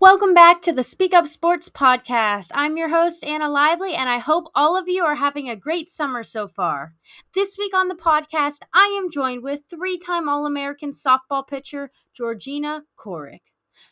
[0.00, 2.52] Welcome back to the Speak Up Sports podcast.
[2.54, 5.90] I'm your host, Anna Lively, and I hope all of you are having a great
[5.90, 6.94] summer so far.
[7.34, 11.90] This week on the podcast, I am joined with three time All American softball pitcher
[12.14, 13.42] Georgina Corrick.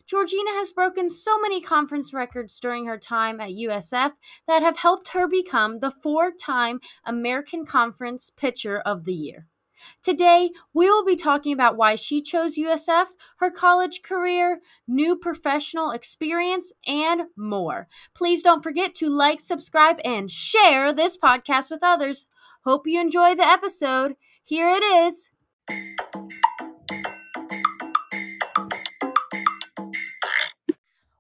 [0.07, 4.13] Georgina has broken so many conference records during her time at USF
[4.47, 9.49] that have helped her become the four time American Conference Pitcher of the Year.
[10.03, 13.07] Today, we will be talking about why she chose USF,
[13.39, 17.89] her college career, new professional experience, and more.
[18.15, 22.27] Please don't forget to like, subscribe, and share this podcast with others.
[22.65, 24.17] Hope you enjoy the episode.
[24.45, 25.31] Here it is.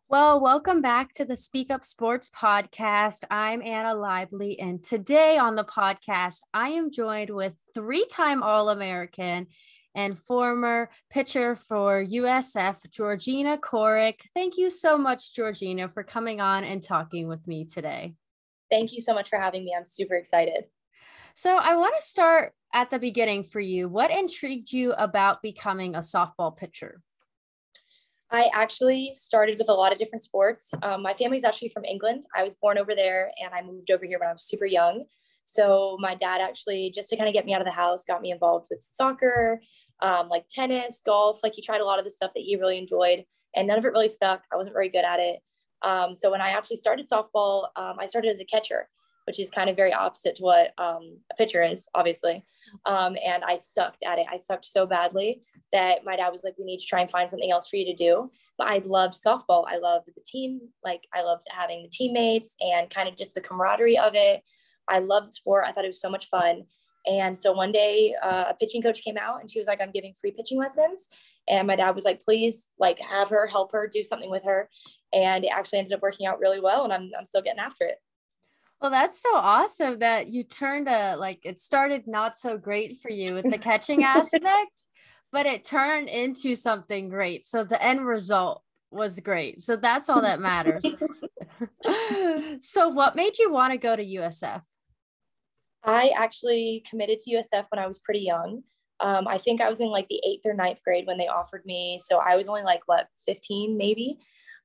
[0.08, 3.24] Well, welcome back to the Speak Up Sports podcast.
[3.28, 8.68] I'm Anna Lively, and today on the podcast, I am joined with three time All
[8.68, 9.48] American
[9.96, 14.20] and former pitcher for USF, Georgina Corrick.
[14.32, 18.14] Thank you so much, Georgina, for coming on and talking with me today.
[18.70, 19.74] Thank you so much for having me.
[19.76, 20.66] I'm super excited.
[21.34, 23.88] So, I want to start at the beginning for you.
[23.88, 27.02] What intrigued you about becoming a softball pitcher?
[28.30, 30.72] I actually started with a lot of different sports.
[30.82, 32.24] Um, my family's actually from England.
[32.34, 35.04] I was born over there and I moved over here when I was super young.
[35.44, 38.20] So my dad actually, just to kind of get me out of the house, got
[38.20, 39.60] me involved with soccer,
[40.02, 41.40] um, like tennis, golf.
[41.44, 43.24] Like he tried a lot of the stuff that he really enjoyed,
[43.54, 44.42] and none of it really stuck.
[44.52, 45.38] I wasn't very good at it.
[45.82, 48.88] Um, so when I actually started softball, um, I started as a catcher
[49.26, 52.44] which is kind of very opposite to what um, a pitcher is, obviously.
[52.84, 54.26] Um, and I sucked at it.
[54.30, 57.28] I sucked so badly that my dad was like, "We need to try and find
[57.28, 59.64] something else for you to do." But I loved softball.
[59.68, 60.60] I loved the team.
[60.84, 64.42] Like I loved having the teammates and kind of just the camaraderie of it.
[64.88, 65.64] I loved the sport.
[65.66, 66.64] I thought it was so much fun.
[67.06, 69.92] And so one day, uh, a pitching coach came out and she was like, "I'm
[69.92, 71.08] giving free pitching lessons."
[71.48, 74.68] And my dad was like, "Please, like, have her help her do something with her."
[75.12, 77.86] And it actually ended up working out really well, and I'm I'm still getting after
[77.86, 77.98] it.
[78.80, 83.10] Well, that's so awesome that you turned a like it started not so great for
[83.10, 84.84] you with the catching aspect,
[85.32, 87.48] but it turned into something great.
[87.48, 89.62] So the end result was great.
[89.62, 90.84] So that's all that matters.
[92.60, 94.62] so what made you want to go to USF?
[95.82, 98.62] I actually committed to USF when I was pretty young.
[99.00, 101.64] Um, I think I was in like the eighth or ninth grade when they offered
[101.64, 102.00] me.
[102.04, 104.18] So I was only like what 15 maybe.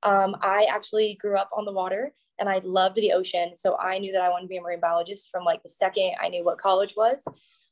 [0.04, 3.56] Um, I actually grew up on the water and I loved the ocean.
[3.56, 6.16] So I knew that I wanted to be a marine biologist from like the second
[6.20, 7.24] I knew what college was.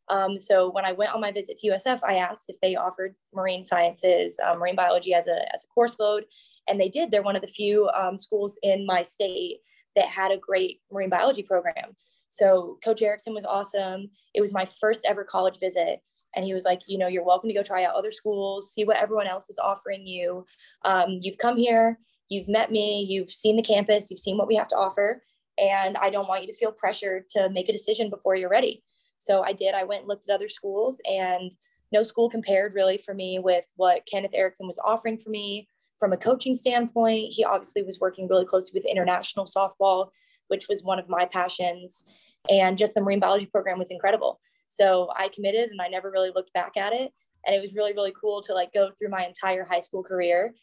[0.09, 3.15] Um, so when I went on my visit to USF, I asked if they offered
[3.33, 6.25] marine sciences, um, marine biology as a, as a course load.
[6.67, 7.09] And they did.
[7.09, 9.57] They're one of the few um, schools in my state
[9.95, 11.95] that had a great marine biology program.
[12.29, 14.11] So Coach Eriksen was awesome.
[14.35, 15.99] It was my first ever college visit.
[16.35, 18.83] And he was like, you know, you're welcome to go try out other schools, see
[18.83, 20.45] what everyone else is offering you.
[20.85, 21.97] Um, you've come here,
[22.29, 25.23] you've met me, you've seen the campus, you've seen what we have to offer,
[25.57, 28.83] and I don't want you to feel pressured to make a decision before you're ready.
[29.17, 29.75] So I did.
[29.75, 31.51] I went and looked at other schools, and
[31.91, 35.67] no school compared really for me with what Kenneth Eriksen was offering for me
[35.99, 37.33] from a coaching standpoint.
[37.33, 40.09] He obviously was working really closely with international softball,
[40.47, 42.05] which was one of my passions,
[42.49, 44.39] and just the marine biology program was incredible.
[44.67, 47.11] So I committed, and I never really looked back at it.
[47.45, 50.53] And it was really, really cool to like go through my entire high school career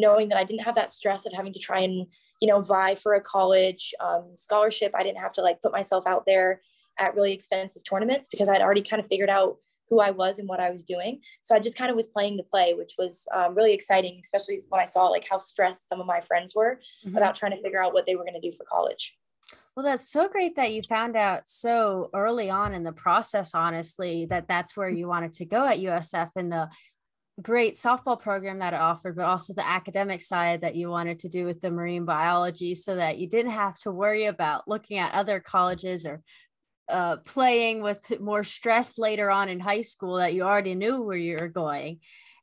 [0.00, 2.06] knowing that I didn't have that stress of having to try and,
[2.40, 4.92] you know, vie for a college um, scholarship.
[4.94, 6.60] I didn't have to like put myself out there
[6.98, 9.56] at really expensive tournaments because I'd already kind of figured out
[9.88, 11.20] who I was and what I was doing.
[11.42, 14.58] So I just kind of was playing the play, which was um, really exciting, especially
[14.68, 17.16] when I saw like how stressed some of my friends were mm-hmm.
[17.16, 19.14] about trying to figure out what they were going to do for college.
[19.76, 24.24] Well, that's so great that you found out so early on in the process, honestly,
[24.26, 26.68] that that's where you wanted to go at USF and the
[27.42, 31.28] great softball program that it offered, but also the academic side that you wanted to
[31.28, 35.14] do with the marine biology so that you didn't have to worry about looking at
[35.14, 36.22] other colleges or
[36.88, 41.16] uh, playing with more stress later on in high school that you already knew where
[41.16, 41.96] you were going.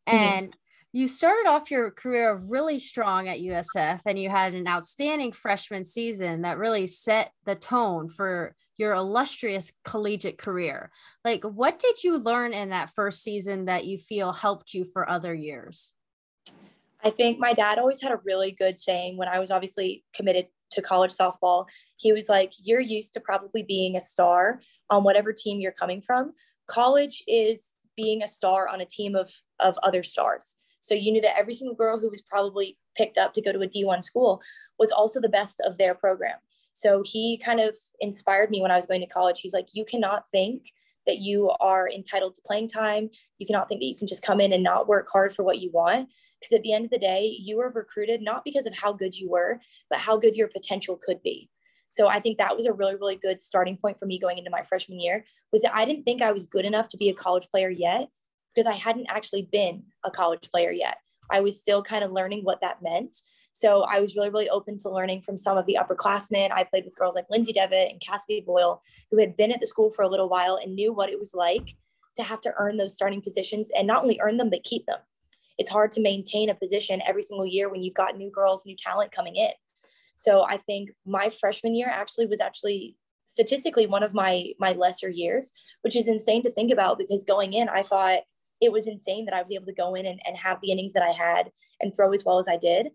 [0.07, 0.17] Mm-hmm.
[0.17, 0.55] And
[0.93, 5.85] you started off your career really strong at USF and you had an outstanding freshman
[5.85, 10.91] season that really set the tone for your illustrious collegiate career.
[11.23, 15.07] Like, what did you learn in that first season that you feel helped you for
[15.07, 15.93] other years?
[17.03, 20.47] I think my dad always had a really good saying when I was obviously committed
[20.71, 21.67] to college softball.
[21.97, 26.01] He was like, You're used to probably being a star on whatever team you're coming
[26.01, 26.33] from.
[26.67, 30.55] College is being a star on a team of, of other stars.
[30.79, 33.61] So you knew that every single girl who was probably picked up to go to
[33.61, 34.41] a D1 school
[34.79, 36.37] was also the best of their program.
[36.73, 39.41] So he kind of inspired me when I was going to college.
[39.41, 40.71] He's like, you cannot think
[41.05, 43.09] that you are entitled to playing time.
[43.37, 45.59] You cannot think that you can just come in and not work hard for what
[45.59, 46.09] you want.
[46.39, 49.17] Because at the end of the day, you were recruited not because of how good
[49.17, 49.59] you were,
[49.89, 51.49] but how good your potential could be.
[51.91, 54.49] So I think that was a really, really good starting point for me going into
[54.49, 57.13] my freshman year was that I didn't think I was good enough to be a
[57.13, 58.07] college player yet
[58.55, 60.97] because I hadn't actually been a college player yet.
[61.29, 63.17] I was still kind of learning what that meant.
[63.53, 66.51] So I was really, really open to learning from some of the upperclassmen.
[66.51, 69.67] I played with girls like Lindsay Devitt and Cassidy Boyle, who had been at the
[69.67, 71.75] school for a little while and knew what it was like
[72.15, 74.99] to have to earn those starting positions and not only earn them, but keep them.
[75.57, 78.75] It's hard to maintain a position every single year when you've got new girls, new
[78.75, 79.51] talent coming in.
[80.15, 85.09] So I think my freshman year actually was actually statistically one of my my lesser
[85.09, 88.19] years, which is insane to think about because going in, I thought
[88.61, 90.93] it was insane that I was able to go in and, and have the innings
[90.93, 92.89] that I had and throw as well as I did.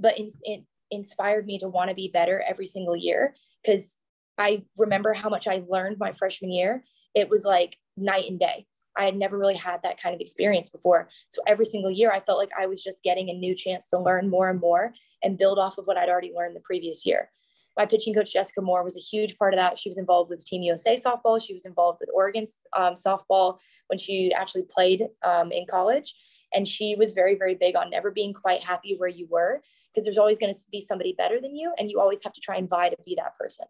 [0.00, 3.96] But in, it inspired me to want to be better every single year because
[4.38, 6.82] I remember how much I learned my freshman year.
[7.14, 8.66] It was like night and day.
[8.96, 11.08] I had never really had that kind of experience before.
[11.28, 13.98] So every single year, I felt like I was just getting a new chance to
[13.98, 17.30] learn more and more and build off of what I'd already learned the previous year.
[17.76, 19.78] My pitching coach, Jessica Moore, was a huge part of that.
[19.78, 21.40] She was involved with Team USA softball.
[21.40, 26.14] She was involved with Oregon um, softball when she actually played um, in college.
[26.52, 30.04] And she was very, very big on never being quite happy where you were because
[30.04, 31.72] there's always going to be somebody better than you.
[31.78, 33.66] And you always have to try and vie to be that person.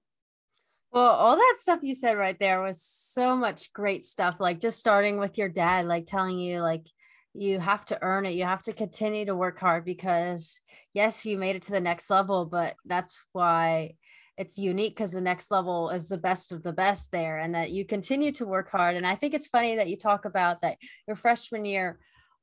[0.93, 4.41] Well, all that stuff you said right there was so much great stuff.
[4.41, 6.87] Like just starting with your dad, like telling you, like,
[7.33, 8.35] you have to earn it.
[8.35, 10.61] You have to continue to work hard because,
[10.93, 13.95] yes, you made it to the next level, but that's why
[14.37, 17.71] it's unique because the next level is the best of the best there and that
[17.71, 18.97] you continue to work hard.
[18.97, 22.01] And I think it's funny that you talk about that your freshman year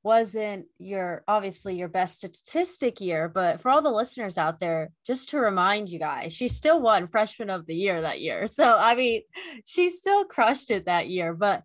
[0.08, 5.28] wasn't your obviously your best statistic year, but for all the listeners out there, just
[5.30, 8.48] to remind you guys, she still won freshman of the year that year.
[8.58, 9.24] So I mean,
[9.66, 11.34] she still crushed it that year.
[11.34, 11.64] But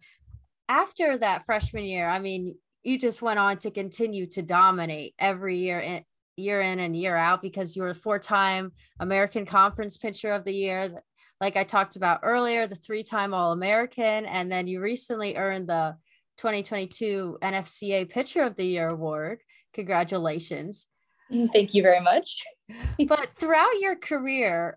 [0.69, 5.59] after that freshman year, I mean, you just went on to continue to dominate every
[5.59, 6.03] year in,
[6.37, 10.53] year in and year out because you were a four-time American Conference Pitcher of the
[10.53, 11.01] Year.
[11.41, 15.95] Like I talked about earlier, the three-time All-American, and then you recently earned the
[16.43, 19.43] 2022 NFCA Pitcher of the Year award.
[19.75, 20.89] Congratulations.
[21.31, 22.43] Thank you very much.
[23.07, 24.77] but throughout your career,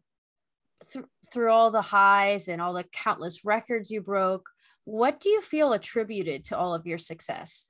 [0.94, 4.48] th- through all the highs and all the countless records you broke,
[4.84, 7.70] what do you feel attributed to all of your success?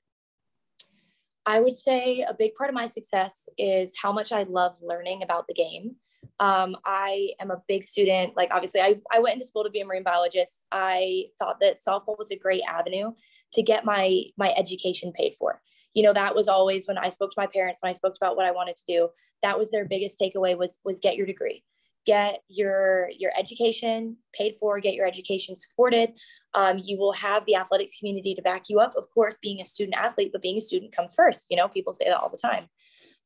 [1.46, 5.24] I would say a big part of my success is how much I love learning
[5.24, 5.96] about the game.
[6.42, 8.36] Um, I am a big student.
[8.36, 10.66] Like, obviously, I, I went into school to be a marine biologist.
[10.70, 13.14] I thought that softball was a great avenue
[13.56, 15.62] to get my my education paid for.
[15.94, 18.36] You know that was always when i spoke to my parents when i spoke about
[18.36, 19.10] what i wanted to do
[19.46, 21.64] that was their biggest takeaway was was get your degree.
[22.06, 26.14] Get your your education paid for get your education supported.
[26.54, 28.94] Um, you will have the athletics community to back you up.
[28.96, 31.48] Of course being a student athlete but being a student comes first.
[31.50, 32.68] You know people say that all the time.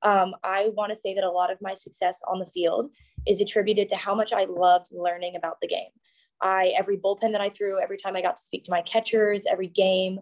[0.02, 2.90] Um, i want to say that a lot of my success on the field
[3.28, 5.92] is attributed to how much i loved learning about the game
[6.42, 9.46] I every bullpen that I threw, every time I got to speak to my catchers,
[9.50, 10.20] every game,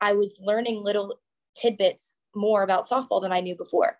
[0.00, 1.18] I was learning little
[1.56, 3.98] tidbits more about softball than I knew before.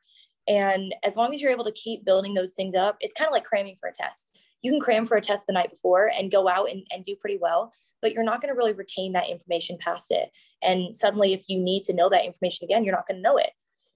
[0.48, 3.32] And as long as you're able to keep building those things up, it's kind of
[3.32, 4.38] like cramming for a test.
[4.62, 7.16] You can cram for a test the night before and go out and, and do
[7.16, 10.30] pretty well, but you're not going to really retain that information past it.
[10.62, 13.36] And suddenly, if you need to know that information again, you're not going to know
[13.36, 13.50] it.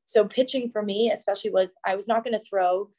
[0.04, 2.90] So, pitching for me, especially, was I was not going to throw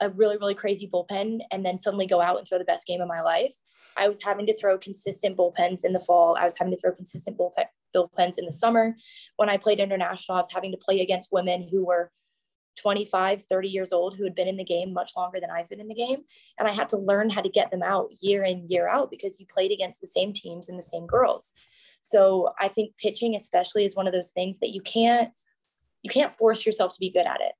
[0.00, 3.00] a really, really crazy bullpen and then suddenly go out and throw the best game
[3.00, 3.54] of my life.
[3.96, 6.36] I was having to throw consistent bullpens in the fall.
[6.38, 7.64] I was having to throw consistent bullpen,
[7.94, 8.96] bullpens in the summer.
[9.36, 12.12] When I played international, I was having to play against women who were
[12.76, 15.80] 25, 30 years old who had been in the game much longer than I've been
[15.80, 16.22] in the game.
[16.58, 19.40] And I had to learn how to get them out year in, year out because
[19.40, 21.54] you played against the same teams and the same girls.
[22.02, 25.30] So I think pitching especially is one of those things that you can't
[26.02, 27.52] you can't force yourself to be good at it.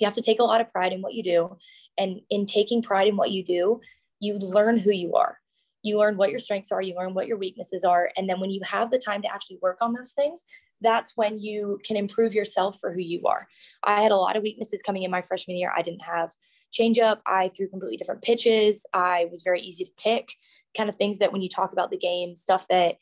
[0.00, 1.56] You have to take a lot of pride in what you do.
[1.96, 3.80] And in taking pride in what you do,
[4.18, 5.38] you learn who you are.
[5.82, 8.10] You learn what your strengths are, you learn what your weaknesses are.
[8.16, 10.44] And then when you have the time to actually work on those things,
[10.82, 13.48] that's when you can improve yourself for who you are.
[13.82, 15.72] I had a lot of weaknesses coming in my freshman year.
[15.74, 16.32] I didn't have
[16.72, 17.20] changeup.
[17.26, 18.84] I threw completely different pitches.
[18.92, 20.30] I was very easy to pick,
[20.76, 22.96] kind of things that when you talk about the game, stuff that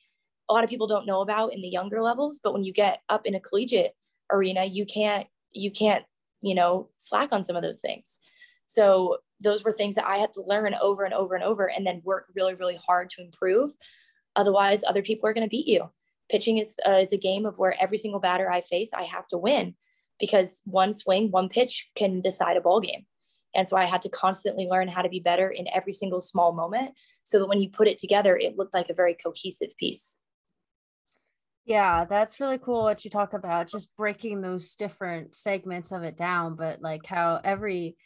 [0.49, 2.41] a lot of people don't know about in the younger levels.
[2.43, 3.95] But when you get up in a collegiate
[4.33, 6.05] arena, you can't you can't
[6.41, 8.21] you know, slack on some of those things.
[8.67, 11.87] So those were things that I had to learn over and over and over and
[11.87, 13.73] then work really, really hard to improve.
[14.37, 15.91] Otherwise, other people are going to beat you.
[16.31, 19.27] Pitching is, uh, is a game of where every single batter I face, I have
[19.29, 19.75] to win
[20.21, 23.07] because one swing, one pitch can decide a ball game.
[23.55, 26.53] And so I had to constantly learn how to be better in every single small
[26.53, 26.93] moment
[27.25, 30.21] so that when you put it together, it looked like a very cohesive piece.
[31.69, 36.17] Yeah, that's really cool what you talk about, just breaking those different segments of it
[36.17, 37.97] down, but like how every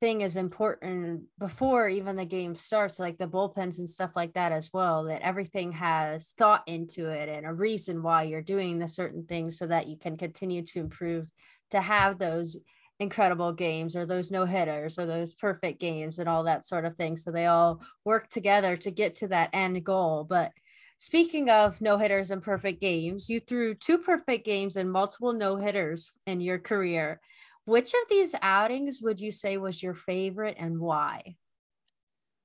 [0.00, 4.52] thing is important before even the game starts, like the bullpens and stuff like that
[4.52, 8.88] as well, that everything has thought into it and a reason why you're doing the
[8.88, 11.28] certain things so that you can continue to improve
[11.70, 12.56] to have those
[12.98, 16.94] incredible games or those no hitters or those perfect games and all that sort of
[16.96, 17.16] thing.
[17.16, 20.24] So they all work together to get to that end goal.
[20.28, 20.52] But
[20.98, 25.56] Speaking of no hitters and perfect games, you threw two perfect games and multiple no
[25.56, 27.20] hitters in your career.
[27.66, 31.36] Which of these outings would you say was your favorite and why?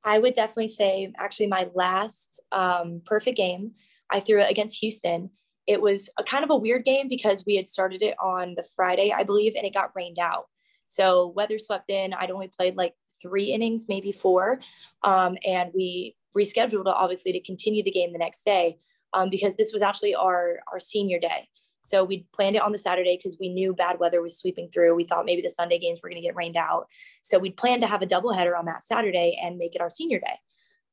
[0.04, 3.74] I would definitely say actually my last um, perfect game,
[4.10, 5.30] I threw it against Houston.
[5.68, 8.68] It was a kind of a weird game because we had started it on the
[8.76, 10.48] Friday, I believe, and it got rained out.
[10.88, 12.14] So weather swept in.
[12.14, 14.60] I'd only played like three innings, maybe four.
[15.04, 18.78] Um, and we rescheduled obviously to continue the game the next day
[19.14, 21.48] um, because this was actually our our senior day.
[21.82, 24.94] So we planned it on the Saturday because we knew bad weather was sweeping through.
[24.96, 26.86] We thought maybe the Sunday games were going to get rained out.
[27.24, 30.20] So we planned to have a doubleheader on that Saturday and make it our senior
[30.20, 30.38] day.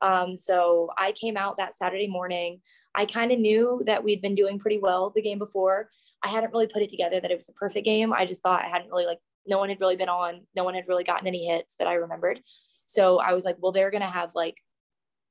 [0.01, 2.61] Um, so I came out that Saturday morning.
[2.95, 5.91] I kind of knew that we'd been doing pretty well the game before.
[6.25, 8.13] I hadn't really put it together that it was a perfect game.
[8.13, 10.75] I just thought I hadn't really like no one had really been on, no one
[10.75, 12.41] had really gotten any hits that I remembered.
[12.87, 14.57] So I was like, well, they're gonna have like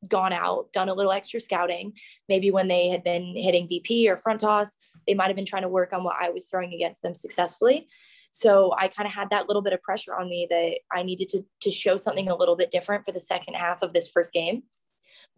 [0.07, 1.93] gone out, done a little extra scouting.
[2.29, 4.77] Maybe when they had been hitting BP or front toss,
[5.07, 7.87] they might have been trying to work on what I was throwing against them successfully.
[8.31, 11.29] So I kind of had that little bit of pressure on me that I needed
[11.29, 14.31] to, to show something a little bit different for the second half of this first
[14.33, 14.63] game.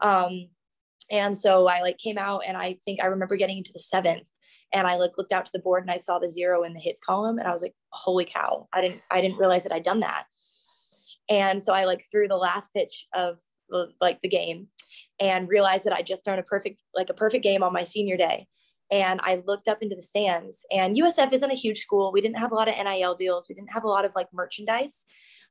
[0.02, 0.50] Um,
[1.12, 4.28] and so I like came out and I think I remember getting into the seventh
[4.74, 6.80] and I like looked out to the board and I saw the zero in the
[6.80, 9.84] hits column and I was like, holy cow, I didn't, I didn't realize that I'd
[9.84, 10.26] done that.
[11.30, 13.38] And so I like threw the last pitch of
[14.02, 14.68] like the game
[15.20, 18.18] and realized that I just thrown a perfect like a perfect game on my senior
[18.18, 18.48] day.
[18.92, 22.12] And I looked up into the stands and USF isn't a huge school.
[22.12, 23.48] We didn't have a lot of NIL deals.
[23.48, 25.06] We didn't have a lot of like merchandise.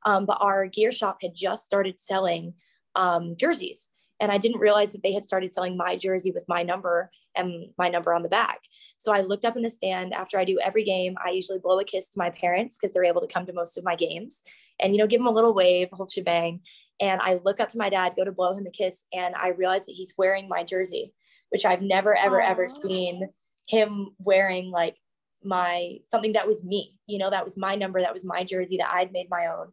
[0.05, 2.55] Um, but our gear shop had just started selling
[2.97, 3.91] um, jerseys.
[4.21, 7.67] And I didn't realize that they had started selling my jersey with my number and
[7.79, 8.61] my number on the back.
[8.99, 11.15] So I looked up in the stand after I do every game.
[11.25, 13.79] I usually blow a kiss to my parents because they're able to come to most
[13.79, 14.43] of my games
[14.81, 16.61] and, you know, give them a little wave, whole shebang.
[17.01, 19.49] And I look up to my dad, go to blow him a kiss, and I
[19.49, 21.13] realize that he's wearing my jersey,
[21.51, 22.51] which I've never, ever, Aww.
[22.51, 23.29] ever seen
[23.69, 24.97] him wearing like
[25.45, 28.77] my something that was me you know that was my number that was my jersey
[28.77, 29.69] that i'd made my own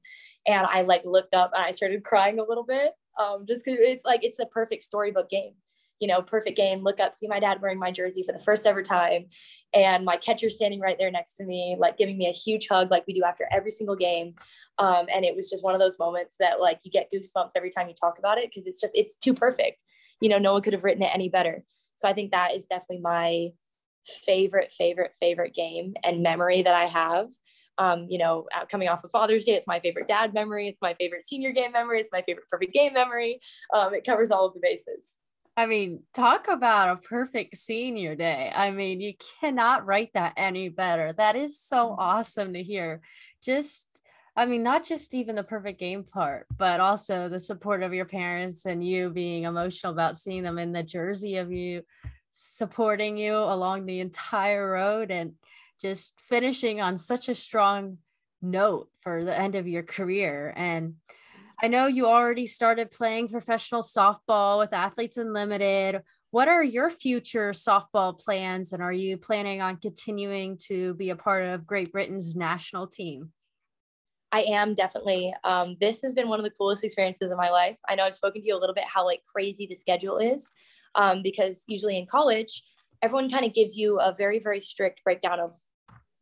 [0.46, 3.80] and i like looked up and i started crying a little bit um, just because
[3.82, 5.54] it's like it's the perfect storybook game
[6.00, 8.66] you know perfect game look up see my dad wearing my jersey for the first
[8.66, 9.26] ever time.
[9.74, 12.92] And my catcher standing right there next to me like giving me a huge hug
[12.92, 14.36] like we do after every single game.
[14.78, 17.72] Um, and it was just one of those moments that like you get goosebumps every
[17.72, 19.80] time you talk about it because it's just it's too perfect.
[20.22, 21.64] You know no one could have written it any better.
[21.96, 23.50] So i think that is definitely my
[24.26, 27.28] favorite favorite favorite game and memory that i have.
[27.78, 30.94] Um, you know coming off of father's day it's my favorite dad memory it's my
[30.94, 33.42] favorite senior game memory it's my favorite perfect game memory.
[33.74, 35.18] Um, it covers all of the bases
[35.58, 38.52] I mean, talk about a perfect senior day.
[38.54, 41.14] I mean, you cannot write that any better.
[41.14, 42.00] That is so mm-hmm.
[42.00, 43.02] awesome to hear.
[43.42, 44.02] Just
[44.38, 48.04] I mean, not just even the perfect game part, but also the support of your
[48.06, 51.84] parents and you being emotional about seeing them in the jersey of you
[52.32, 55.36] supporting you along the entire road and
[55.82, 57.98] just finishing on such a strong
[58.42, 60.54] note for the end of your career.
[60.58, 60.96] And
[61.62, 66.02] I know you already started playing professional softball with Athletes Unlimited.
[66.32, 68.74] What are your future softball plans?
[68.74, 73.32] And are you planning on continuing to be a part of Great Britain's national team?
[74.34, 75.34] I am definitely.
[75.46, 77.78] Um, this has been one of the coolest experiences of my life.
[77.88, 80.52] I know I've spoken to you a little bit how like crazy the schedule is,
[80.96, 82.64] um, because usually in college,
[83.02, 85.54] everyone kind of gives you a very very strict breakdown of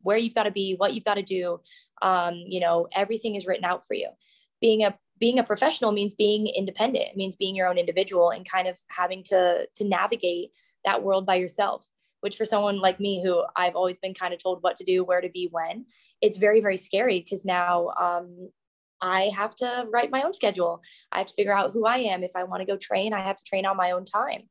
[0.02, 1.60] where you've got to be, what you've got to do.
[2.02, 4.10] Um, you know, everything is written out for you.
[4.60, 7.06] Being a being a professional means being independent.
[7.08, 10.50] It means being your own individual and kind of having to to navigate
[10.84, 11.80] that world by yourself
[12.24, 15.04] which for someone like me who I've always been kind of told what to do,
[15.04, 15.84] where to be, when,
[16.22, 18.48] it's very, very scary because now um,
[19.02, 20.80] I have to write my own schedule.
[21.12, 22.22] I have to figure out who I am.
[22.22, 24.48] If I want to go train, I have to train on my own time.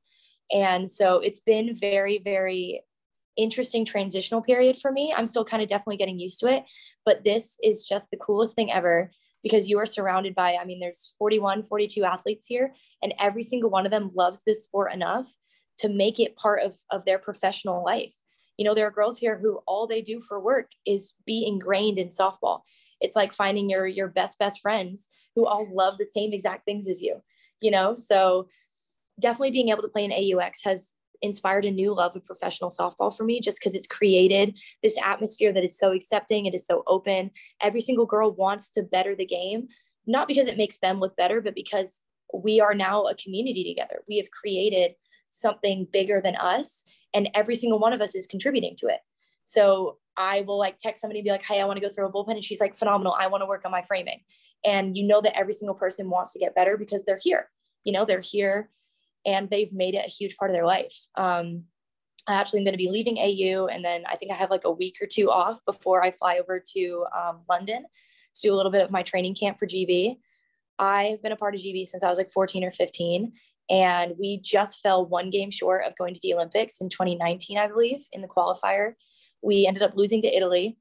[0.52, 2.84] And so it's been very, very
[3.38, 5.12] interesting transitional period for me.
[5.12, 6.66] I'm still kind of definitely getting used to it,
[7.06, 9.10] but this is just the coolest thing ever
[9.44, 13.70] because you are surrounded by, I mean, there's 41, 42 athletes here, and every single
[13.70, 15.32] one of them loves this sport enough
[15.80, 18.14] to make it part of, of their professional life
[18.58, 21.98] You know, there are girls here who all they do for work is be ingrained
[21.98, 22.62] in softball.
[23.02, 26.88] It's like finding your your best best friends who all love the same exact things
[26.88, 27.22] as you.
[27.62, 28.48] You know, so
[29.20, 33.16] definitely being able to play in AUX has inspired a new love of professional softball
[33.16, 36.84] for me just because it's created this atmosphere that is so accepting it is so
[36.88, 37.32] open.
[37.62, 39.68] Every single girl wants to better the game
[40.06, 42.02] not because it makes them look better but because
[42.34, 44.02] we are now a community together.
[44.08, 44.96] We have created
[45.30, 49.00] something bigger than us and every single one of us is contributing to it.
[49.44, 52.08] So i will like text somebody and be like hey i want to go throw
[52.08, 54.20] a bullpen and she's like phenomenal i want to work on my framing.
[54.64, 57.50] And you know that every single person wants to get better because they're here.
[57.84, 58.70] You know they're here
[59.26, 60.96] and they've made it a huge part of their life.
[61.16, 61.64] Um,
[62.28, 64.64] I actually am going to be leaving AU, and then I think I have like
[64.64, 67.84] a week or two off before I fly over to um, London
[68.36, 70.18] to do a little bit of my training camp for GB.
[70.80, 73.34] I've been a part of GB since I was like 14 or 15,
[73.70, 77.68] and we just fell one game short of going to the Olympics in 2019, I
[77.68, 78.94] believe, in the qualifier.
[79.42, 80.78] We ended up losing to Italy,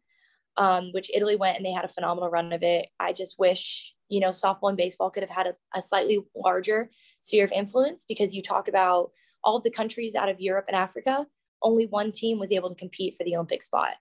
[0.57, 2.89] um, which Italy went and they had a phenomenal run of it.
[3.01, 6.90] I just wish you know, softball and baseball could have had a, a slightly larger
[7.23, 9.11] sphere of influence because you talk about
[9.42, 11.26] all of the countries out of Europe and Africa,
[11.62, 13.95] only one team was able to compete for the Olympic spot.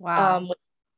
[0.00, 0.38] Wow.
[0.38, 0.52] Um,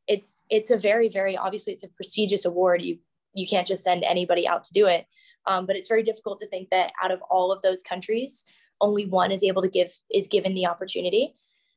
[0.07, 2.81] it's it's a very very obviously it's a prestigious award.
[2.81, 2.99] You
[3.35, 5.05] you can't just send anybody out to do it.
[5.47, 8.47] Um, but it's very difficult to think that out of all of those countries,
[8.81, 11.35] only one is able to give is given the opportunity.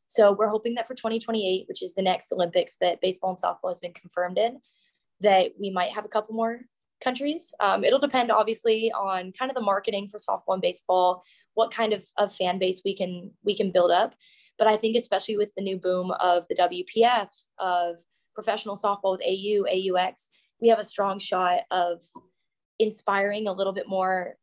[0.08, 3.70] So we're hoping that for 2028, which is the next Olympics that baseball and softball
[3.70, 4.62] has been confirmed in,
[5.22, 6.60] that we might have a couple more
[7.04, 7.54] countries.
[7.60, 11.24] Um, it'll depend obviously on kind of the marketing for softball and baseball,
[11.54, 14.14] what kind of, of fan base we can we can build up.
[14.58, 17.98] But I think especially with the new boom of the WPF, of
[18.36, 20.30] professional softball with AU, AUX,
[20.62, 22.04] we have a strong shot of
[22.80, 24.36] inspiring a little bit more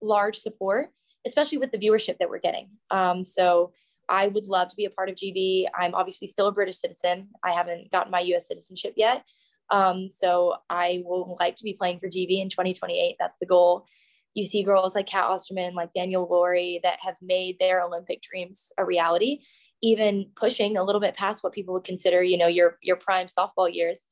[0.00, 0.90] large support,
[1.26, 2.70] especially with the viewership that we're getting.
[2.90, 3.72] Um, so
[4.08, 5.66] I would love to be a part of GB.
[5.78, 7.28] I'm obviously still a British citizen.
[7.44, 9.24] I haven't gotten my US citizenship yet,
[9.72, 13.16] um, so I will like to be playing for GB in 2028.
[13.18, 13.86] That's the goal.
[14.34, 18.72] You see girls like Cat Osterman, like Danielle Lawrie that have made their Olympic dreams
[18.78, 19.40] a reality,
[19.82, 23.26] even pushing a little bit past what people would consider, you know, your your prime
[23.26, 24.06] softball years.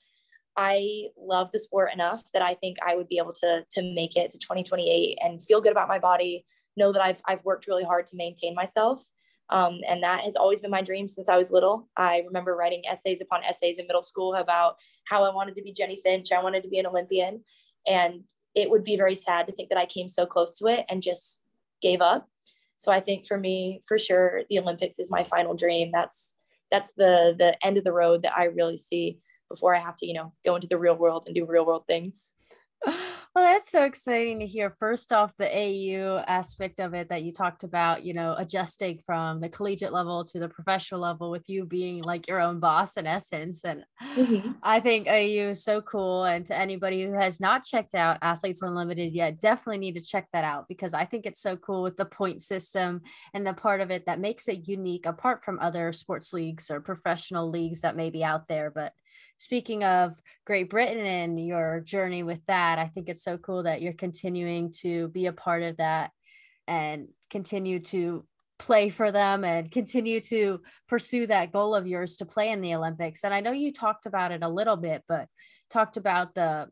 [0.56, 4.16] I love the sport enough that I think I would be able to to make
[4.16, 6.46] it to 2028 and feel good about my body,
[6.76, 9.06] know that I've I've worked really hard to maintain myself
[9.50, 11.88] um, and that has always been my dream since I was little.
[11.96, 15.72] I remember writing essays upon essays in middle school about how I wanted to be
[15.72, 16.32] Jennie Finch.
[16.32, 17.42] I wanted to be an Olympian.
[17.86, 18.22] And
[18.54, 21.02] it would be very sad to think that I came so close to it and
[21.02, 21.42] just
[21.82, 22.28] gave up.
[22.76, 25.90] So I think for me, for sure, the Olympics is my final dream.
[25.92, 26.36] That's
[26.70, 29.18] that's the the end of the road that I really see
[29.50, 31.86] before I have to, you know, go into the real world and do real world
[31.86, 32.34] things.
[33.32, 34.74] Well, that's so exciting to hear.
[34.78, 39.40] First off, the AU aspect of it that you talked about, you know, adjusting from
[39.40, 43.06] the collegiate level to the professional level with you being like your own boss in
[43.06, 43.64] essence.
[43.64, 43.84] And
[44.16, 44.52] mm-hmm.
[44.64, 46.24] I think AU is so cool.
[46.24, 50.26] And to anybody who has not checked out Athletes Unlimited yet, definitely need to check
[50.32, 53.80] that out because I think it's so cool with the point system and the part
[53.80, 57.94] of it that makes it unique apart from other sports leagues or professional leagues that
[57.94, 58.72] may be out there.
[58.72, 58.92] But
[59.40, 60.12] speaking of
[60.44, 64.70] Great Britain and your journey with that, I think it's so cool that you're continuing
[64.82, 66.10] to be a part of that
[66.68, 68.26] and continue to
[68.58, 72.74] play for them and continue to pursue that goal of yours to play in the
[72.74, 73.24] Olympics.
[73.24, 75.26] And I know you talked about it a little bit, but
[75.70, 76.68] talked about the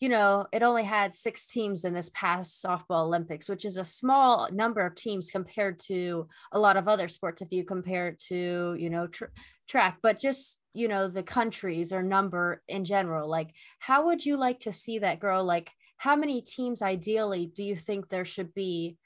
[0.00, 3.84] you know, it only had six teams in this past softball Olympics, which is a
[3.84, 7.42] small number of teams compared to a lot of other sports.
[7.42, 9.26] If you compare it to, you know, tr-
[9.68, 14.36] track, but just, you know, the countries or number in general, like, how would you
[14.36, 15.42] like to see that grow?
[15.42, 18.98] Like, how many teams ideally do you think there should be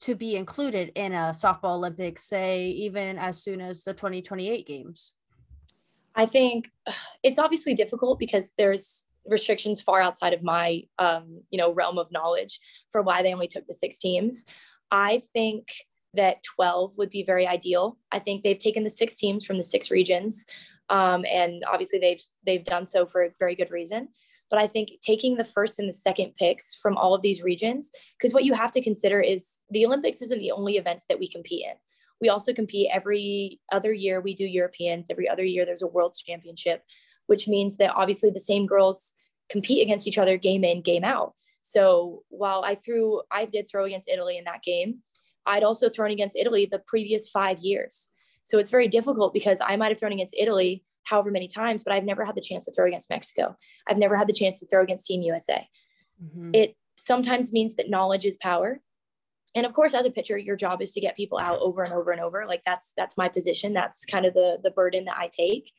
[0.00, 5.12] to be included in a softball Olympics, say, even as soon as the 2028 games?
[6.14, 6.70] I think
[7.22, 12.10] it's obviously difficult because there's restrictions far outside of my um, you know realm of
[12.10, 14.44] knowledge for why they only took the six teams.
[14.90, 15.68] I think
[16.14, 17.96] that 12 would be very ideal.
[18.10, 20.44] I think they've taken the six teams from the six regions
[20.90, 24.08] um, and obviously they've they've done so for a very good reason.
[24.50, 27.92] But i think taking the first and the second picks from all of these regions
[28.18, 31.28] because what you have to consider is the olympics isn't the only events that we
[31.28, 31.76] compete in.
[32.20, 36.20] We also compete every other year we do europeans every other year there's a world's
[36.20, 36.82] championship
[37.30, 39.14] which means that obviously the same girls
[39.48, 41.34] compete against each other game in, game out.
[41.62, 44.98] So while I threw, I did throw against Italy in that game,
[45.46, 48.08] I'd also thrown against Italy the previous five years.
[48.42, 51.92] So it's very difficult because I might have thrown against Italy however many times, but
[51.92, 53.56] I've never had the chance to throw against Mexico.
[53.86, 55.68] I've never had the chance to throw against Team USA.
[56.20, 56.50] Mm-hmm.
[56.52, 58.80] It sometimes means that knowledge is power.
[59.54, 61.94] and of course as a pitcher your job is to get people out over and
[61.94, 65.18] over and over like that's that's my position that's kind of the the burden that
[65.24, 65.72] i take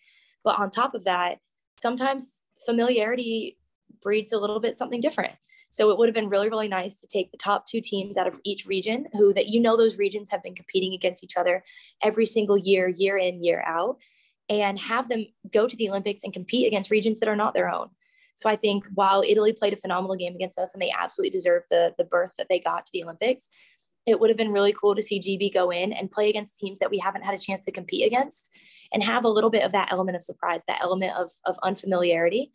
[0.44, 1.38] but on top of that
[1.78, 3.58] sometimes familiarity
[4.02, 5.34] breeds a little bit something different.
[5.70, 8.28] So it would have been really really nice to take the top two teams out
[8.28, 11.64] of each region who that you know those regions have been competing against each other
[12.02, 13.98] every single year year in year out
[14.50, 17.70] and have them go to the olympics and compete against regions that are not their
[17.70, 17.90] own.
[18.36, 21.64] So I think while Italy played a phenomenal game against us and they absolutely deserve
[21.70, 23.50] the, the berth that they got to the Olympics,
[24.06, 26.80] it would have been really cool to see GB go in and play against teams
[26.80, 28.52] that we haven't had a chance to compete against
[28.94, 32.52] and have a little bit of that element of surprise, that element of, of unfamiliarity.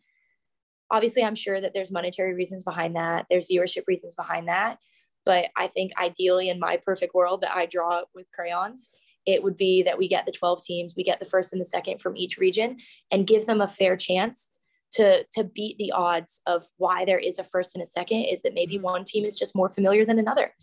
[0.91, 4.77] Obviously, I'm sure that there's monetary reasons behind that, there's viewership reasons behind that.
[5.25, 8.91] But I think ideally, in my perfect world that I draw with crayons,
[9.25, 11.65] it would be that we get the 12 teams, we get the first and the
[11.65, 12.77] second from each region
[13.11, 14.57] and give them a fair chance
[14.91, 18.41] to to beat the odds of why there is a first and a second is
[18.41, 18.85] that maybe mm-hmm.
[18.85, 20.53] one team is just more familiar than another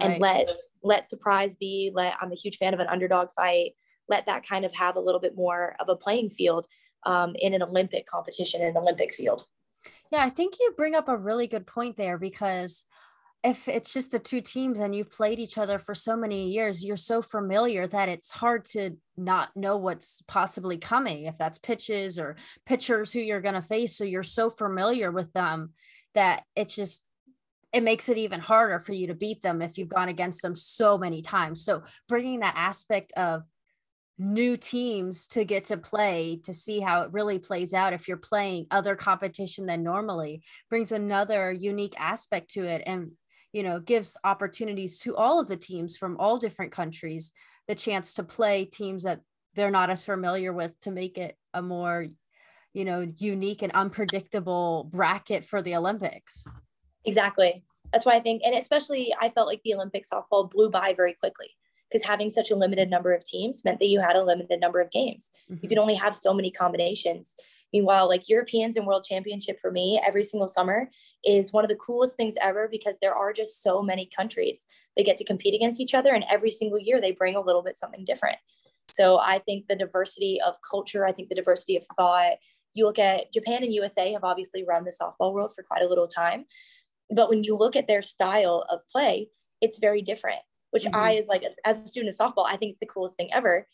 [0.00, 0.12] right.
[0.12, 0.50] and let
[0.82, 3.72] let surprise be let i'm a huge fan of an underdog fight
[4.08, 6.66] let that kind of have a little bit more of a playing field
[7.04, 9.44] um, in an olympic competition in an olympic field
[10.10, 12.84] yeah i think you bring up a really good point there because
[13.44, 16.82] if it's just the two teams and you've played each other for so many years,
[16.82, 21.26] you're so familiar that it's hard to not know what's possibly coming.
[21.26, 25.30] If that's pitches or pitchers who you're going to face, so you're so familiar with
[25.34, 25.74] them
[26.14, 27.04] that it's just
[27.70, 30.56] it makes it even harder for you to beat them if you've gone against them
[30.56, 31.64] so many times.
[31.64, 33.42] So bringing that aspect of
[34.18, 38.16] new teams to get to play to see how it really plays out if you're
[38.16, 43.10] playing other competition than normally brings another unique aspect to it and
[43.52, 47.32] you know gives opportunities to all of the teams from all different countries
[47.66, 49.20] the chance to play teams that
[49.54, 52.06] they're not as familiar with to make it a more
[52.72, 56.46] you know unique and unpredictable bracket for the olympics.
[57.04, 57.64] Exactly.
[57.92, 61.14] That's why i think and especially i felt like the olympic softball blew by very
[61.14, 61.48] quickly
[61.94, 64.80] because having such a limited number of teams meant that you had a limited number
[64.80, 65.60] of games mm-hmm.
[65.62, 67.36] you could only have so many combinations
[67.74, 70.88] Meanwhile, like Europeans and World Championship for me every single summer
[71.24, 74.64] is one of the coolest things ever because there are just so many countries.
[74.94, 77.64] They get to compete against each other, and every single year they bring a little
[77.64, 78.36] bit something different.
[78.94, 82.34] So I think the diversity of culture, I think the diversity of thought.
[82.74, 85.88] You look at Japan and USA have obviously run the softball world for quite a
[85.88, 86.44] little time.
[87.10, 89.30] But when you look at their style of play,
[89.60, 90.40] it's very different,
[90.74, 90.96] which mm-hmm.
[90.96, 93.30] I, as like as, as a student of softball, I think it's the coolest thing
[93.32, 93.68] ever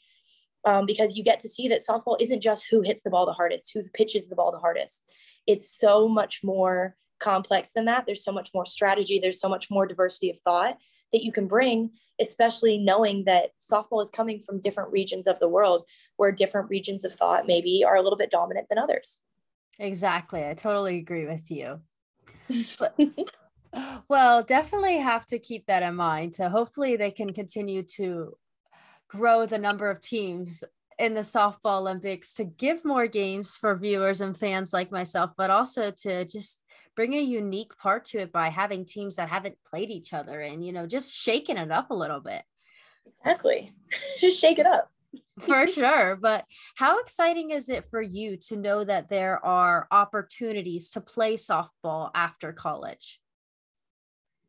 [0.66, 3.32] um, because you get to see that softball isn't just who hits the ball the
[3.32, 5.02] hardest, who pitches the ball the hardest.
[5.46, 8.04] It's so much more complex than that.
[8.04, 10.76] There's so much more strategy, there's so much more diversity of thought
[11.12, 15.48] that you can bring, especially knowing that softball is coming from different regions of the
[15.48, 15.86] world
[16.18, 19.22] where different regions of thought maybe are a little bit dominant than others.
[19.78, 20.46] Exactly.
[20.46, 21.80] I totally agree with you.
[24.08, 26.34] Well, definitely have to keep that in mind.
[26.34, 28.36] So hopefully they can continue to
[29.08, 30.64] grow the number of teams
[30.98, 35.50] in the softball Olympics to give more games for viewers and fans like myself, but
[35.50, 39.90] also to just bring a unique part to it by having teams that haven't played
[39.90, 42.42] each other and, you know, just shaking it up a little bit.
[43.06, 43.72] Exactly.
[44.20, 44.90] just shake it up.
[45.40, 46.16] for sure.
[46.16, 51.34] But how exciting is it for you to know that there are opportunities to play
[51.34, 53.19] softball after college?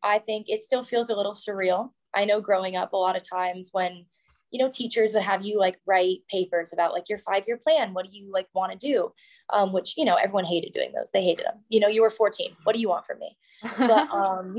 [0.03, 1.91] I think it still feels a little surreal.
[2.15, 4.05] I know growing up, a lot of times when
[4.51, 7.93] you know teachers would have you like write papers about like your five year plan.
[7.93, 9.13] What do you like want to do?
[9.51, 11.11] Um, which you know everyone hated doing those.
[11.11, 13.37] They hated them you know you were 14 what do you want from me?
[13.77, 14.57] But um,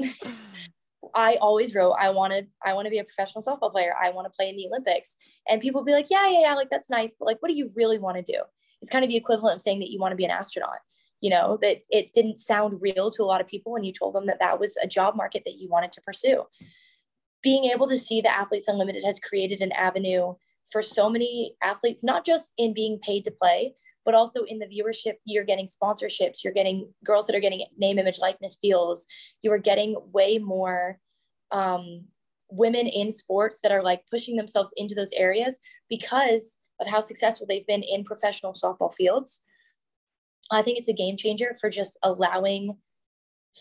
[1.14, 3.94] i always wrote i wanted i want to be a professional softball player.
[4.00, 5.16] I want to play in the olympics.
[5.48, 7.54] And people would be like yeah yeah yeah like that's nice but like what do
[7.54, 8.38] you really want to do?
[8.80, 10.78] It's kind of the equivalent of saying that you want to be an astronaut
[11.22, 14.14] you know that it didn't sound real to a lot of people when you told
[14.14, 16.42] them that that was a job market that you wanted to pursue
[17.42, 20.34] being able to see that Athletes Unlimited has created an avenue
[20.70, 24.66] for so many athletes, not just in being paid to play, but also in the
[24.66, 25.14] viewership.
[25.24, 29.06] You're getting sponsorships, you're getting girls that are getting name, image, likeness deals.
[29.42, 30.98] You are getting way more
[31.50, 32.04] um,
[32.48, 37.46] women in sports that are like pushing themselves into those areas because of how successful
[37.46, 39.42] they've been in professional softball fields.
[40.50, 42.76] I think it's a game changer for just allowing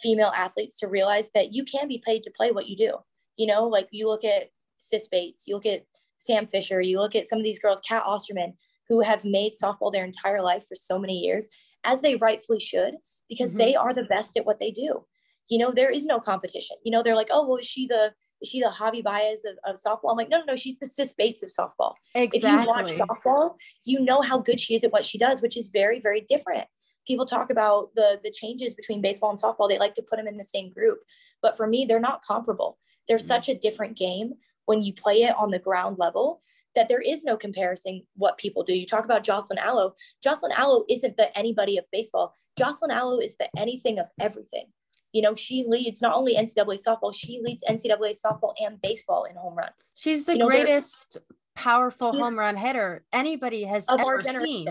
[0.02, 2.96] female athletes to realize that you can be paid to play what you do.
[3.38, 5.86] You know, like you look at Sis Bates, you look at
[6.18, 8.54] Sam Fisher, you look at some of these girls, Cat Osterman,
[8.88, 11.48] who have made softball their entire life for so many years,
[11.84, 12.96] as they rightfully should,
[13.30, 13.60] because mm-hmm.
[13.60, 15.06] they are the best at what they do.
[15.50, 16.78] You know, there is no competition.
[16.84, 19.58] You know, they're like, oh, well, is she the is she the Javy Baez of,
[19.66, 20.12] of softball?
[20.12, 21.94] I'm like, no, no, no, she's the Sis Bates of softball.
[22.16, 22.50] Exactly.
[22.50, 25.58] If you watch softball, you know how good she is at what she does, which
[25.58, 26.68] is very, very different.
[27.08, 29.68] People talk about the the changes between baseball and softball.
[29.70, 31.00] They like to put them in the same group,
[31.42, 32.78] but for me, they're not comparable
[33.08, 33.30] There's mm-hmm.
[33.30, 34.34] such a different game
[34.66, 36.42] when you play it on the ground level
[36.76, 38.74] that there is no comparison what people do.
[38.74, 39.96] You talk about Jocelyn Alo.
[40.24, 42.36] Jocelyn Alo isn't the anybody of baseball.
[42.58, 44.68] Jocelyn Alo is the anything of everything.
[45.14, 49.36] You know, she leads not only NCAA softball, she leads NCAA softball and baseball in
[49.36, 49.92] home runs.
[49.96, 51.18] She's the you know, greatest
[51.56, 54.68] powerful home run hitter anybody has ever seen.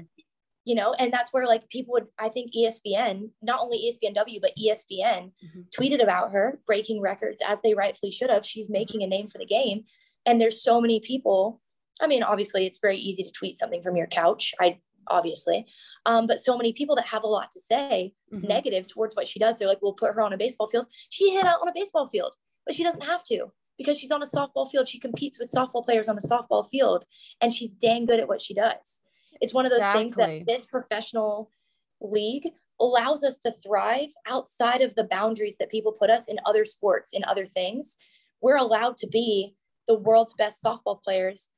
[0.64, 4.53] You know, and that's where like people would, I think ESPN, not only ESPNW, but
[4.59, 5.61] ESPN mm-hmm.
[5.76, 8.44] tweeted about her breaking records as they rightfully should have.
[8.44, 8.74] She's mm-hmm.
[8.74, 9.85] making a name for the game.
[10.26, 11.61] And there's so many people.
[12.00, 14.55] I mean, obviously, it's very easy to tweet something from your couch.
[14.61, 15.67] I obviously.
[16.07, 18.47] Um, but so many people that have a lot to say mm-hmm.
[18.47, 20.87] negative towards what she does, they're like, we'll put her on a baseball field.
[21.09, 22.37] She hit out on a baseball field,
[22.67, 24.89] but she doesn't have to because she's on a softball field.
[24.89, 27.05] She competes with softball players on a softball field
[27.41, 29.03] and she's dang good at what she does.
[29.41, 30.03] It's one of those exactly.
[30.03, 31.51] things that this professional
[32.01, 36.65] league allows us to thrive outside of the boundaries that people put us in other
[36.65, 37.97] sports, in other things.
[38.41, 39.55] We're allowed to be
[39.87, 41.49] the world's best softball players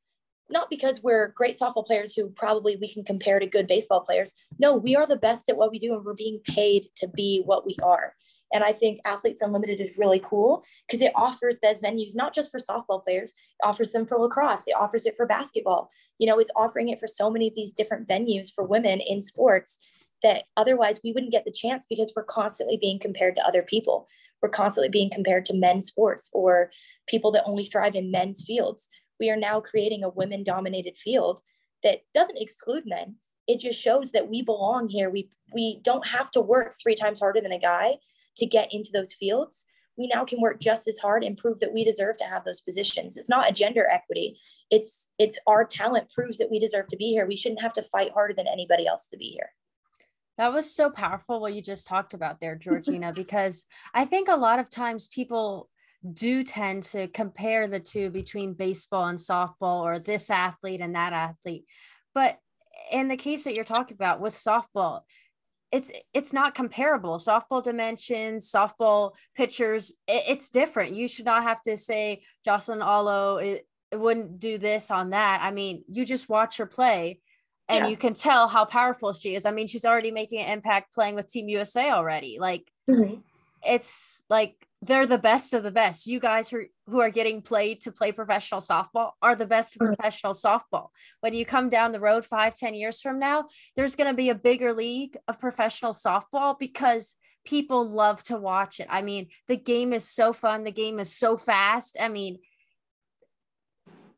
[0.51, 4.35] not because we're great softball players who probably we can compare to good baseball players.
[4.59, 7.43] No, we are the best at what we do and we're being paid to be
[7.45, 8.15] what we are.
[8.53, 12.51] And I think Athletes Unlimited is really cool because it offers those venues, not just
[12.51, 15.91] for softball players, it offers them for lacrosse, it offers it for basketball.
[16.19, 19.23] You know, it's offering it for so many of these different venues for women in
[19.23, 19.79] sports
[20.23, 24.07] that otherwise we wouldn't get the chance because we're constantly being compared to other people.
[24.41, 26.71] We're constantly being compared to men's sports or
[27.09, 28.89] people that only thrive in men's fields
[29.23, 31.41] we are now creating a women dominated field
[31.85, 33.15] that doesn't exclude men.
[33.47, 35.11] It just shows that we belong here.
[35.11, 37.99] We we don't have to work three times harder than a guy
[38.39, 39.67] to get into those fields.
[39.97, 42.63] We now can work just as hard and prove that we deserve to have those
[42.63, 43.17] positions.
[43.17, 44.41] It's not a gender equity.
[44.71, 47.25] It's it's our talent proves that we deserve to be here.
[47.27, 49.51] We shouldn't have to fight harder than anybody else to be here.
[50.37, 54.35] That was so powerful what you just talked about there georgina because i think a
[54.35, 55.69] lot of times people
[56.11, 61.13] do tend to compare the two between baseball and softball or this athlete and that
[61.13, 61.65] athlete.
[62.15, 62.39] But
[62.91, 65.03] in the case that you're talking about with softball,
[65.71, 67.17] it's it's not comparable.
[67.19, 70.95] Softball dimensions, softball pitchers, it, it's different.
[70.95, 75.41] You should not have to say Jocelyn Alo it, it wouldn't do this on that.
[75.43, 77.21] I mean, you just watch her play
[77.69, 77.91] and yeah.
[77.91, 79.47] you can tell how powerful she is.
[79.47, 82.39] I mean, she's already making an impact playing with Team USA already.
[82.41, 83.21] Like mm-hmm.
[83.63, 86.07] it's like they're the best of the best.
[86.09, 89.83] You guys who, who are getting played to play professional softball are the best of
[89.83, 89.95] mm.
[89.95, 90.89] professional softball.
[91.21, 94.31] When you come down the road five, ten years from now, there's going to be
[94.31, 97.15] a bigger league of professional softball because
[97.45, 98.89] people love to watch it.
[98.91, 100.65] I mean, the game is so fun.
[100.65, 101.97] The game is so fast.
[102.01, 102.39] I mean,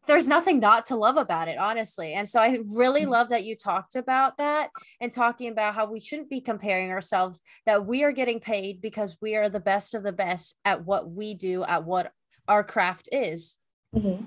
[0.07, 2.15] there's nothing not to love about it, honestly.
[2.15, 3.11] And so I really mm-hmm.
[3.11, 7.41] love that you talked about that and talking about how we shouldn't be comparing ourselves,
[7.67, 11.11] that we are getting paid because we are the best of the best at what
[11.11, 12.13] we do, at what
[12.49, 13.57] our craft is.
[13.95, 14.25] Mm-hmm.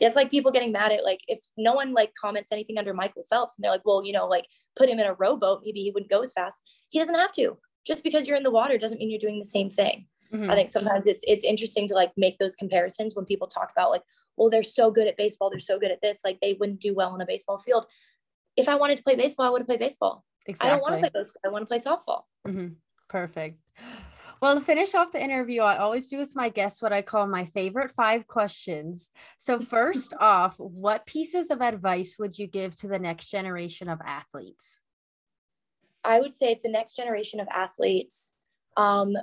[0.00, 3.24] It's like people getting mad at like if no one like comments anything under Michael
[3.28, 4.44] Phelps and they're like, well, you know, like
[4.76, 6.62] put him in a rowboat, maybe he wouldn't go as fast.
[6.90, 7.56] He doesn't have to.
[7.86, 10.06] Just because you're in the water doesn't mean you're doing the same thing.
[10.32, 10.50] Mm-hmm.
[10.50, 13.90] I think sometimes it's it's interesting to like make those comparisons when people talk about
[13.90, 14.02] like,
[14.36, 16.94] well, they're so good at baseball, they're so good at this, like they wouldn't do
[16.94, 17.86] well on a baseball field.
[18.56, 20.24] If I wanted to play baseball, I would have played baseball.
[20.46, 20.70] Exactly.
[20.70, 21.40] I don't want to play baseball.
[21.44, 22.22] I want to play softball.
[22.46, 22.74] Mm-hmm.
[23.08, 23.60] Perfect.
[24.42, 27.26] Well, to finish off the interview, I always do with my guests what I call
[27.26, 29.10] my favorite five questions.
[29.38, 33.98] So, first off, what pieces of advice would you give to the next generation of
[34.04, 34.80] athletes?
[36.04, 38.34] I would say, the next generation of athletes,
[38.76, 39.16] um,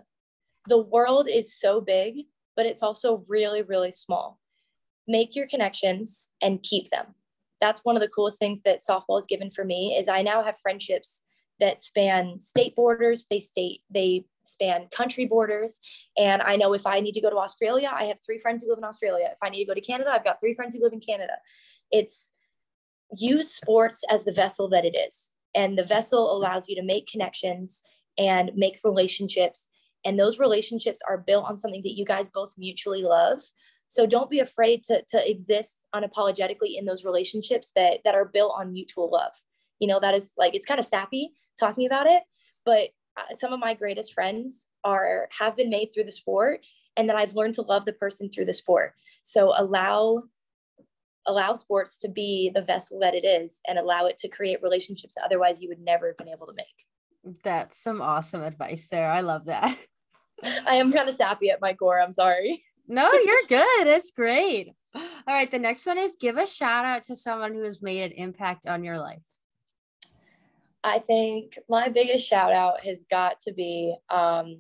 [0.67, 4.39] the world is so big, but it's also really, really small.
[5.07, 7.07] Make your connections and keep them.
[7.61, 10.43] That's one of the coolest things that softball has given for me is I now
[10.43, 11.23] have friendships
[11.59, 15.79] that span state borders, they state they span country borders.
[16.17, 18.69] And I know if I need to go to Australia, I have three friends who
[18.69, 19.29] live in Australia.
[19.31, 21.33] If I need to go to Canada, I've got three friends who live in Canada.
[21.91, 22.25] It's
[23.17, 25.31] use sports as the vessel that it is.
[25.55, 27.81] And the vessel allows you to make connections
[28.17, 29.69] and make relationships
[30.05, 33.41] and those relationships are built on something that you guys both mutually love
[33.93, 38.53] so don't be afraid to, to exist unapologetically in those relationships that that are built
[38.57, 39.33] on mutual love.
[39.79, 42.23] You know that is like it's kind of sappy talking about it
[42.65, 46.65] but uh, some of my greatest friends are have been made through the sport
[46.97, 48.93] and then i've learned to love the person through the sport.
[49.23, 50.23] So allow
[51.25, 55.15] allow sports to be the vessel that it is and allow it to create relationships
[55.15, 57.37] that otherwise you would never have been able to make.
[57.43, 59.09] That's some awesome advice there.
[59.09, 59.77] I love that.
[60.43, 62.01] I am kind of sappy at my core.
[62.01, 62.61] I'm sorry.
[62.87, 63.87] No, you're good.
[63.87, 64.73] It's great.
[64.95, 65.49] All right.
[65.49, 68.67] The next one is give a shout out to someone who has made an impact
[68.67, 69.23] on your life.
[70.83, 74.59] I think my biggest shout out has got to be um,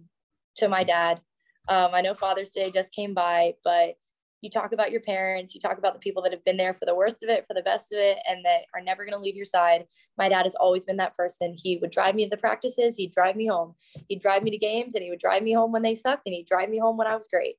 [0.55, 1.21] to my dad.
[1.67, 3.95] Um, I know Father's Day just came by, but
[4.41, 6.85] you talk about your parents, you talk about the people that have been there for
[6.85, 9.23] the worst of it, for the best of it, and that are never going to
[9.23, 9.85] leave your side.
[10.17, 11.55] My dad has always been that person.
[11.57, 13.75] He would drive me to the practices, he'd drive me home,
[14.09, 16.35] he'd drive me to games, and he would drive me home when they sucked, and
[16.35, 17.55] he'd drive me home when I was great.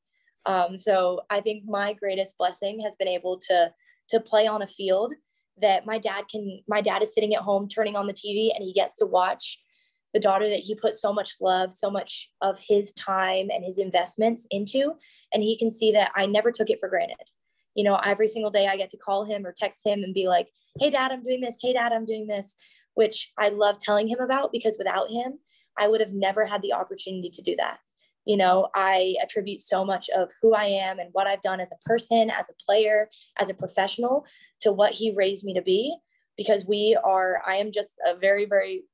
[0.47, 3.73] Um, so I think my greatest blessing has been able to
[4.11, 5.15] to play on a field
[5.61, 6.61] that my dad can.
[6.69, 9.61] My dad is sitting at home turning on the TV, and he gets to watch
[10.13, 13.79] the daughter that he put so much love, so much of his time and his
[13.79, 14.93] investments into.
[15.33, 17.31] And he can see that I never took it for granted.
[17.75, 20.29] You know, every single day I get to call him or text him and be
[20.29, 21.59] like, hey, dad, I'm doing this.
[21.61, 22.55] Hey, dad, I'm doing this,
[22.95, 25.41] which I love telling him about because without him,
[25.77, 27.79] I would have never had the opportunity to do that.
[28.25, 31.71] You know, I attribute so much of who I am and what I've done as
[31.73, 33.09] a person, as a player,
[33.39, 34.25] as a professional
[34.61, 35.97] to what he raised me to be
[36.37, 38.85] because we are, I am just a very, very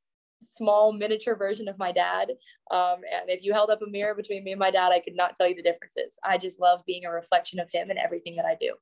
[0.42, 2.30] small miniature version of my dad.
[2.70, 5.16] Um, and if you held up a mirror between me and my dad, I could
[5.16, 6.18] not tell you the differences.
[6.24, 8.74] I just love being a reflection of him and everything that I do.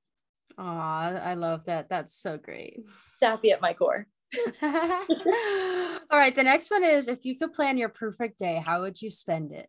[0.59, 1.89] Aw, I love that.
[1.89, 2.81] That's so great.
[3.21, 4.07] Sappy at my core.
[4.63, 6.35] All right.
[6.35, 9.53] The next one is if you could plan your perfect day, how would you spend
[9.53, 9.69] it?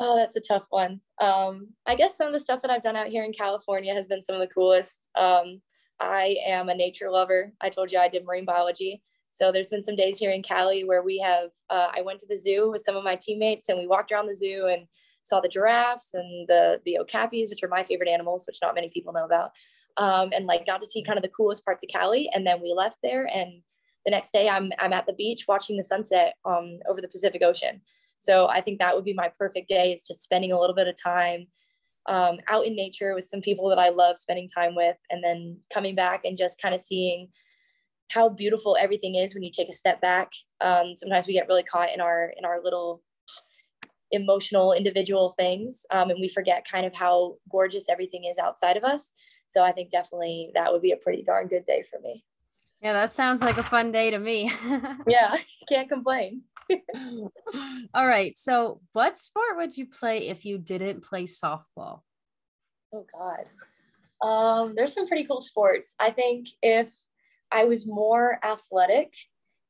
[0.00, 1.00] Oh, that's a tough one.
[1.20, 4.06] Um, I guess some of the stuff that I've done out here in California has
[4.06, 5.08] been some of the coolest.
[5.18, 5.60] Um,
[6.00, 7.52] I am a nature lover.
[7.60, 9.02] I told you I did marine biology.
[9.30, 12.26] So there's been some days here in Cali where we have, uh, I went to
[12.28, 14.86] the zoo with some of my teammates and we walked around the zoo and
[15.22, 18.88] saw the giraffes and the, the okapis, which are my favorite animals, which not many
[18.88, 19.50] people know about.
[19.96, 22.30] Um, and like got to see kind of the coolest parts of Cali.
[22.32, 23.62] And then we left there and
[24.06, 27.42] the next day I'm, I'm at the beach watching the sunset um, over the Pacific
[27.42, 27.82] Ocean.
[28.18, 30.88] So I think that would be my perfect day is just spending a little bit
[30.88, 31.46] of time
[32.08, 35.58] um, out in nature with some people that I love spending time with, and then
[35.72, 37.28] coming back and just kind of seeing
[38.10, 40.32] how beautiful everything is when you take a step back.
[40.60, 43.02] Um, sometimes we get really caught in our in our little
[44.10, 48.84] emotional individual things, um, and we forget kind of how gorgeous everything is outside of
[48.84, 49.12] us.
[49.46, 52.24] So I think definitely that would be a pretty darn good day for me.
[52.80, 54.52] Yeah, that sounds like a fun day to me.
[55.06, 55.36] yeah,
[55.68, 56.42] can't complain.
[57.94, 58.36] All right.
[58.36, 62.00] So, what sport would you play if you didn't play softball?
[62.92, 63.46] Oh God.
[64.20, 65.94] Um, there's some pretty cool sports.
[65.98, 66.92] I think if
[67.52, 69.14] I was more athletic,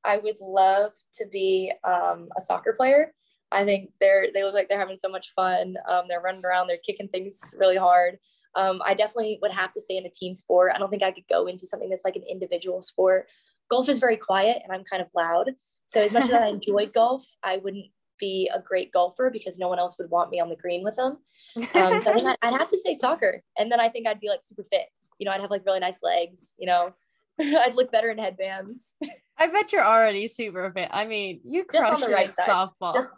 [0.05, 3.13] I would love to be um, a soccer player.
[3.51, 5.77] I think they're they look like they're having so much fun.
[5.89, 8.19] Um, they're running around, they're kicking things really hard.
[8.55, 10.73] Um, I definitely would have to stay in a team sport.
[10.75, 13.29] I don't think I could go into something that's like an individual sport.
[13.71, 15.51] Golf is very quiet, and I'm kind of loud.
[15.89, 17.87] So as much as I enjoy golf, I wouldn't
[18.21, 20.97] be a great golfer because no one else would want me on the green with
[20.97, 21.17] them.
[21.57, 21.65] Um,
[21.99, 24.43] so I think I'd have to say soccer, and then I think I'd be like
[24.43, 24.87] super fit.
[25.19, 26.53] You know, I'd have like really nice legs.
[26.59, 26.95] You know,
[27.41, 28.97] I'd look better in headbands.
[29.39, 30.91] I bet you're already super fit.
[30.93, 32.95] I mean, you crush the right softball.
[32.95, 33.09] Just,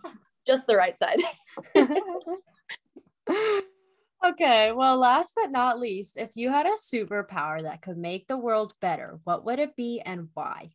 [0.47, 1.19] just the right side.
[4.25, 8.39] okay, well, last but not least, if you had a superpower that could make the
[8.39, 10.71] world better, what would it be and why?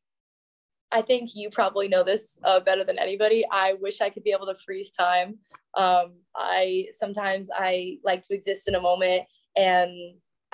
[0.95, 3.43] I think you probably know this uh, better than anybody.
[3.51, 5.37] I wish I could be able to freeze time.
[5.75, 9.23] Um, I sometimes I like to exist in a moment
[9.57, 9.91] and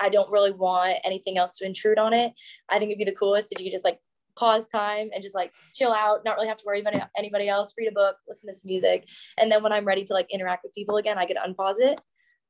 [0.00, 2.32] I don't really want anything else to intrude on it.
[2.68, 4.00] I think it'd be the coolest if you could just like
[4.34, 7.72] pause time and just like chill out, not really have to worry about anybody else,
[7.78, 9.06] read a book, listen to some music.
[9.38, 12.00] And then when I'm ready to like interact with people again, I could unpause it.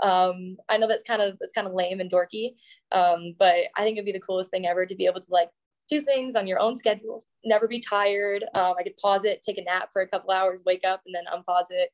[0.01, 2.55] Um, I know that's kind of that's kind of lame and dorky,
[2.91, 5.51] um, but I think it'd be the coolest thing ever to be able to like
[5.93, 8.45] do things on your own schedule, never be tired.
[8.55, 11.15] Um, I could pause it, take a nap for a couple hours, wake up, and
[11.15, 11.91] then unpause it.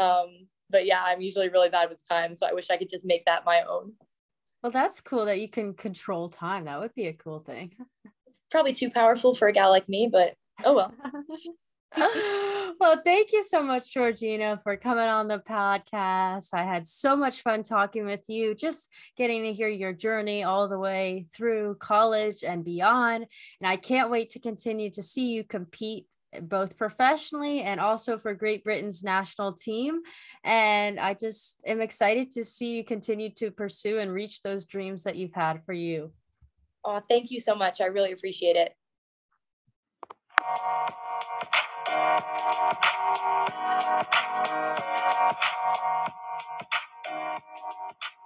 [0.00, 3.04] Um, but yeah, I'm usually really bad with time, so I wish I could just
[3.04, 3.92] make that my own.
[4.62, 6.64] Well, that's cool that you can control time.
[6.64, 7.74] That would be a cool thing.
[8.26, 10.94] It's probably too powerful for a gal like me, but oh well.
[12.80, 16.48] well, thank you so much, Georgina, for coming on the podcast.
[16.52, 20.68] I had so much fun talking with you, just getting to hear your journey all
[20.68, 23.26] the way through college and beyond.
[23.60, 26.06] And I can't wait to continue to see you compete
[26.42, 30.00] both professionally and also for Great Britain's national team.
[30.42, 35.04] And I just am excited to see you continue to pursue and reach those dreams
[35.04, 36.12] that you've had for you.
[36.84, 37.80] Oh, thank you so much.
[37.80, 38.74] I really appreciate it.
[41.86, 42.24] Thank
[48.14, 48.23] you.